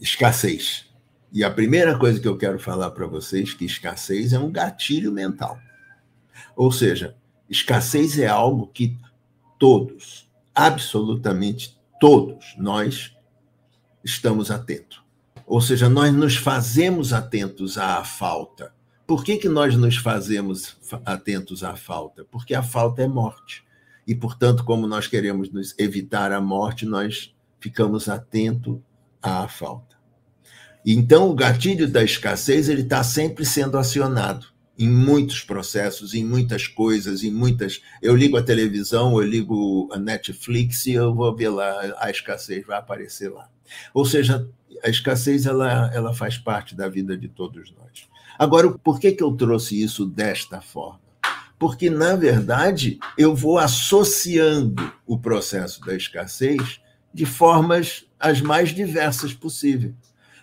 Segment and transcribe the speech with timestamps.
[0.00, 0.86] escassez.
[1.32, 5.12] E a primeira coisa que eu quero falar para vocês que escassez é um gatilho
[5.12, 5.58] mental.
[6.56, 7.16] Ou seja,
[7.48, 8.96] escassez é algo que
[9.58, 13.16] todos, absolutamente todos nós
[14.02, 15.02] estamos atentos.
[15.46, 18.72] Ou seja, nós nos fazemos atentos à falta.
[19.06, 22.24] Por que, que nós nos fazemos atentos à falta?
[22.30, 23.64] Porque a falta é morte.
[24.06, 28.78] E, portanto, como nós queremos nos evitar a morte, nós ficamos atentos
[29.22, 29.96] à falta.
[30.84, 34.46] Então, o gatilho da escassez ele está sempre sendo acionado
[34.78, 37.82] em muitos processos, em muitas coisas, em muitas.
[38.00, 42.64] Eu ligo a televisão, eu ligo a Netflix e eu vou ver lá a escassez
[42.64, 43.50] vai aparecer lá.
[43.92, 44.48] Ou seja,
[44.82, 48.08] a escassez ela, ela faz parte da vida de todos nós.
[48.38, 51.00] Agora, por que, que eu trouxe isso desta forma?
[51.58, 56.80] Porque, na verdade, eu vou associando o processo da escassez
[57.12, 59.94] de formas as mais diversas possíveis.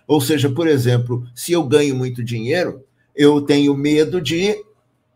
[0.08, 2.84] Ou seja, por exemplo, se eu ganho muito dinheiro,
[3.16, 4.64] eu tenho medo de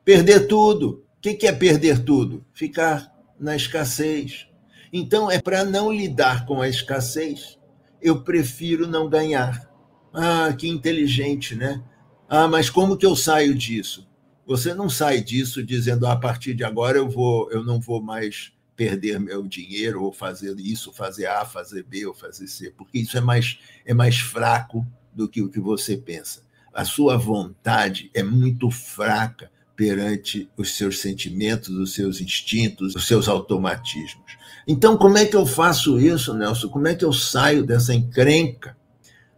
[0.04, 1.04] perder tudo.
[1.18, 2.44] O que é perder tudo?
[2.54, 4.48] Ficar na escassez.
[4.92, 7.60] Então, é para não lidar com a escassez,
[8.02, 9.70] eu prefiro não ganhar.
[10.12, 11.84] Ah, que inteligente, né?
[12.28, 14.08] Ah, mas como que eu saio disso?
[14.48, 18.02] Você não sai disso dizendo ah, a partir de agora eu vou, eu não vou
[18.02, 23.00] mais perder meu dinheiro ou fazer isso, fazer A, fazer B ou fazer C, porque
[23.00, 28.10] isso é mais é mais fraco do que o que você pensa a sua vontade
[28.14, 34.38] é muito fraca perante os seus sentimentos, os seus instintos, os seus automatismos.
[34.68, 36.68] Então, como é que eu faço isso, Nelson?
[36.70, 38.78] Como é que eu saio dessa encrenca?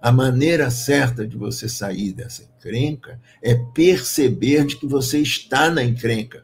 [0.02, 5.84] A maneira certa de você sair dessa encrenca é perceber de que você está na
[5.84, 6.44] encrenca.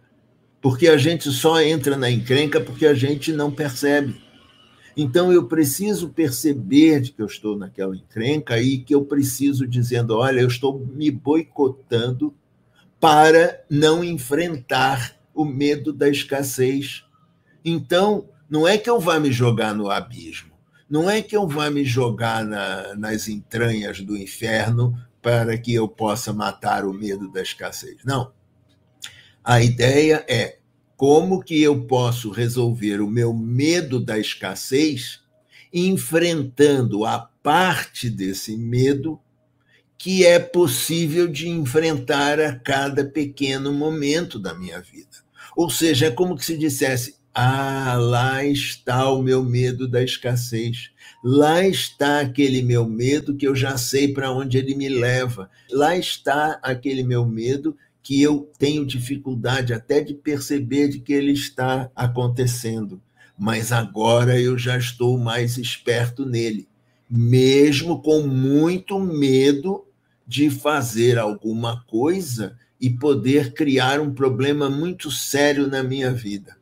[0.61, 4.21] Porque a gente só entra na encrenca porque a gente não percebe.
[4.95, 10.17] Então eu preciso perceber de que eu estou naquela encrenca e que eu preciso dizendo,
[10.17, 12.33] olha, eu estou me boicotando
[12.99, 17.05] para não enfrentar o medo da escassez.
[17.63, 20.51] Então, não é que eu vá me jogar no abismo,
[20.89, 25.87] não é que eu vá me jogar na, nas entranhas do inferno para que eu
[25.87, 27.97] possa matar o medo da escassez.
[28.03, 28.31] Não.
[29.47, 30.57] A ideia é
[30.97, 35.21] como que eu posso resolver o meu medo da escassez
[35.73, 39.17] enfrentando a parte desse medo
[39.97, 45.23] que é possível de enfrentar a cada pequeno momento da minha vida.
[45.55, 50.89] Ou seja, é como se dissesse: ah, lá está o meu medo da escassez.
[51.23, 55.49] Lá está aquele meu medo que eu já sei para onde ele me leva.
[55.71, 61.33] Lá está aquele meu medo que eu tenho dificuldade até de perceber de que ele
[61.33, 63.01] está acontecendo,
[63.37, 66.69] mas agora eu já estou mais esperto nele,
[67.09, 69.83] mesmo com muito medo
[70.25, 76.55] de fazer alguma coisa e poder criar um problema muito sério na minha vida.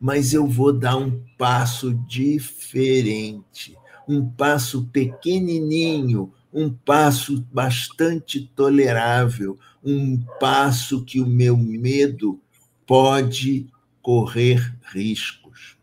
[0.00, 10.16] Mas eu vou dar um passo diferente, um passo pequenininho, um passo bastante tolerável, um
[10.38, 12.40] passo que o meu medo
[12.86, 13.66] pode
[14.00, 15.76] correr riscos.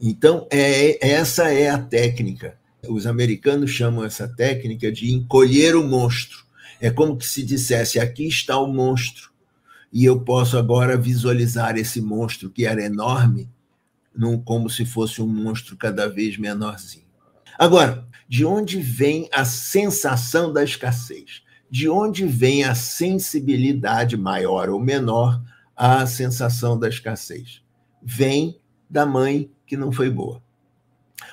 [0.00, 2.56] Então, é, essa é a técnica.
[2.88, 6.46] Os americanos chamam essa técnica de encolher o monstro.
[6.80, 9.32] É como que se dissesse: aqui está o monstro,
[9.92, 13.50] e eu posso agora visualizar esse monstro que era enorme,
[14.14, 17.08] num, como se fosse um monstro cada vez menorzinho.
[17.58, 21.42] Agora, de onde vem a sensação da escassez?
[21.70, 25.42] De onde vem a sensibilidade maior ou menor
[25.74, 27.62] à sensação da escassez?
[28.02, 30.42] Vem da mãe que não foi boa.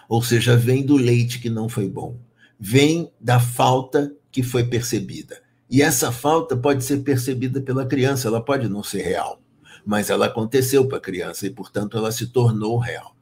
[0.07, 2.17] Ou seja, vem do leite que não foi bom.
[2.59, 5.41] Vem da falta que foi percebida.
[5.69, 9.41] E essa falta pode ser percebida pela criança, ela pode não ser real,
[9.85, 13.14] mas ela aconteceu para a criança e, portanto, ela se tornou real.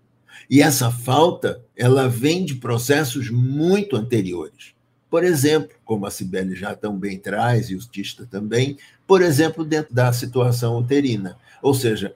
[0.49, 4.73] E essa falta, ela vem de processos muito anteriores.
[5.09, 9.94] Por exemplo, como a Cibele já também traz, e o Tista também, por exemplo, dentro
[9.94, 11.38] da situação uterina.
[11.62, 12.15] Ou seja,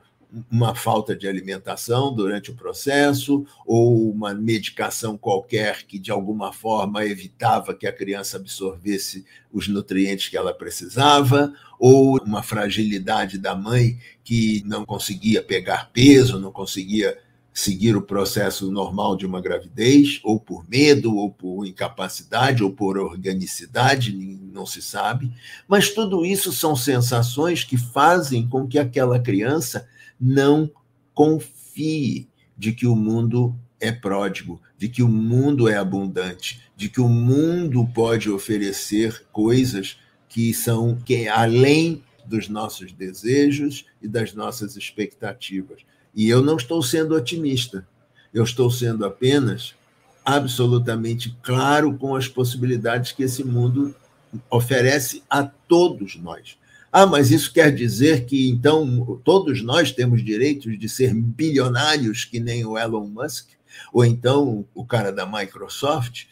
[0.52, 7.06] uma falta de alimentação durante o processo, ou uma medicação qualquer que, de alguma forma,
[7.06, 14.00] evitava que a criança absorvesse os nutrientes que ela precisava, ou uma fragilidade da mãe
[14.24, 17.18] que não conseguia pegar peso, não conseguia
[17.57, 23.00] seguir o processo normal de uma gravidez, ou por medo, ou por incapacidade, ou por
[23.00, 24.15] organicidade,
[24.54, 25.31] não se sabe.
[25.68, 29.88] Mas tudo isso são sensações que fazem com que aquela criança
[30.21, 30.69] não
[31.15, 37.01] confie de que o mundo é pródigo, de que o mundo é abundante, de que
[37.01, 39.98] o mundo pode oferecer coisas
[40.30, 45.81] que são que além dos nossos desejos e das nossas expectativas.
[46.18, 47.88] E eu não estou sendo otimista,
[48.34, 49.75] eu estou sendo apenas
[50.25, 53.96] absolutamente claro com as possibilidades que esse mundo
[54.50, 56.58] oferece a todos nós.
[56.92, 62.40] Ah, mas isso quer dizer que então todos nós temos direitos de ser bilionários que
[62.40, 63.50] nem o Elon Musk?
[63.94, 66.25] Ou então o cara da Microsoft?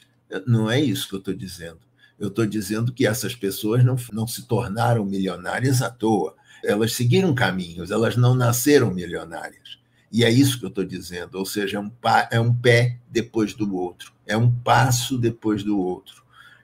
[0.47, 1.77] Não é isso que eu estou dizendo.
[2.19, 6.35] Eu estou dizendo que essas pessoas não, não se tornaram milionárias à toa.
[6.65, 9.79] Elas seguiram caminhos, elas não nasceram milionárias.
[10.11, 11.37] E é isso que eu estou dizendo.
[11.37, 11.91] Ou seja, é um,
[12.31, 16.23] é um pé depois do outro, é um passo depois do outro.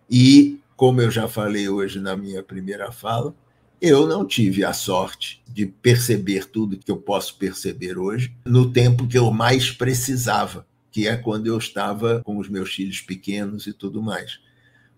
[0.09, 3.35] E, como eu já falei hoje na minha primeira fala,
[3.81, 9.07] eu não tive a sorte de perceber tudo que eu posso perceber hoje no tempo
[9.07, 13.73] que eu mais precisava, que é quando eu estava com os meus filhos pequenos e
[13.73, 14.39] tudo mais.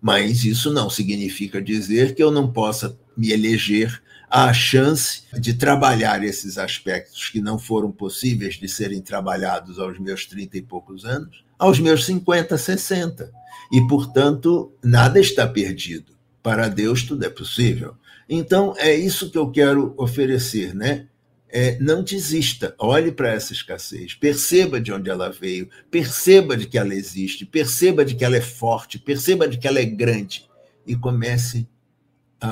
[0.02, 6.24] Mas isso não significa dizer que eu não possa me eleger a chance de trabalhar
[6.24, 11.44] esses aspectos que não foram possíveis de serem trabalhados aos meus 30 e poucos anos,
[11.58, 13.30] aos meus 50, 60.
[13.70, 16.12] E, portanto, nada está perdido.
[16.42, 17.94] Para Deus tudo é possível.
[18.28, 21.06] Então, é isso que eu quero oferecer, né?
[21.48, 26.76] É, não desista, olhe para essa escassez, perceba de onde ela veio, perceba de que
[26.76, 30.50] ela existe, perceba de que ela é forte, perceba de que ela é grande
[30.84, 31.68] e comece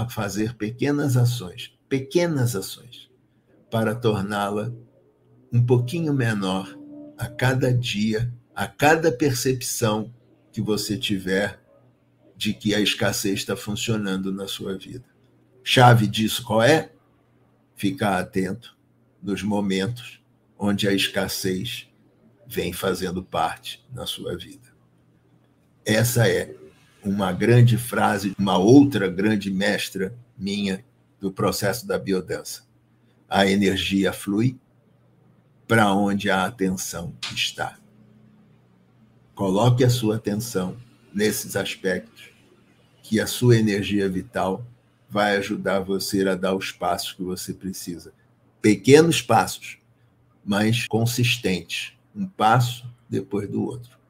[0.00, 3.10] a fazer pequenas ações, pequenas ações,
[3.70, 4.72] para torná-la
[5.52, 6.74] um pouquinho menor
[7.18, 10.12] a cada dia, a cada percepção
[10.50, 11.62] que você tiver
[12.34, 15.04] de que a escassez está funcionando na sua vida.
[15.62, 16.90] Chave disso qual é?
[17.76, 18.76] Ficar atento
[19.22, 20.22] nos momentos
[20.58, 21.86] onde a escassez
[22.46, 24.72] vem fazendo parte na sua vida.
[25.84, 26.61] Essa é
[27.04, 30.84] uma grande frase, uma outra grande mestra minha
[31.20, 32.62] do processo da biodança.
[33.28, 34.56] A energia flui
[35.66, 37.78] para onde a atenção está.
[39.34, 40.76] Coloque a sua atenção
[41.14, 42.30] nesses aspectos,
[43.02, 44.64] que a sua energia vital
[45.08, 48.12] vai ajudar você a dar os passos que você precisa.
[48.60, 49.78] Pequenos passos,
[50.44, 54.01] mas consistentes, um passo depois do outro.